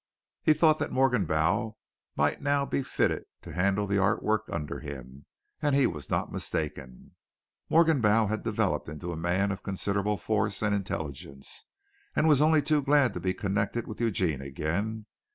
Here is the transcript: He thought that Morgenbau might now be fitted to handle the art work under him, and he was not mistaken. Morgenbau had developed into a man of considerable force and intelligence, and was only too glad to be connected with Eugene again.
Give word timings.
He 0.41 0.53
thought 0.53 0.79
that 0.79 0.91
Morgenbau 0.91 1.75
might 2.15 2.41
now 2.41 2.65
be 2.65 2.81
fitted 2.81 3.25
to 3.43 3.51
handle 3.53 3.85
the 3.85 3.99
art 3.99 4.23
work 4.23 4.45
under 4.51 4.79
him, 4.79 5.27
and 5.61 5.75
he 5.75 5.85
was 5.85 6.09
not 6.09 6.31
mistaken. 6.31 7.11
Morgenbau 7.69 8.25
had 8.25 8.41
developed 8.41 8.89
into 8.89 9.11
a 9.11 9.15
man 9.15 9.51
of 9.51 9.61
considerable 9.61 10.17
force 10.17 10.63
and 10.63 10.73
intelligence, 10.73 11.65
and 12.15 12.27
was 12.27 12.41
only 12.41 12.63
too 12.63 12.81
glad 12.81 13.13
to 13.13 13.19
be 13.19 13.35
connected 13.35 13.85
with 13.85 14.01
Eugene 14.01 14.41
again. 14.41 15.05